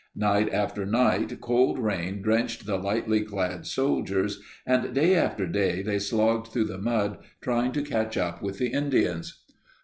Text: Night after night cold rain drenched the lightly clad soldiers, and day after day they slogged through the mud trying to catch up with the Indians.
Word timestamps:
Night 0.15 0.51
after 0.51 0.83
night 0.83 1.39
cold 1.41 1.77
rain 1.77 2.23
drenched 2.23 2.65
the 2.65 2.75
lightly 2.77 3.21
clad 3.21 3.67
soldiers, 3.67 4.41
and 4.65 4.95
day 4.95 5.13
after 5.13 5.45
day 5.45 5.83
they 5.83 5.99
slogged 5.99 6.47
through 6.47 6.65
the 6.65 6.79
mud 6.79 7.19
trying 7.39 7.71
to 7.73 7.83
catch 7.83 8.17
up 8.17 8.41
with 8.41 8.57
the 8.57 8.69
Indians. 8.73 9.43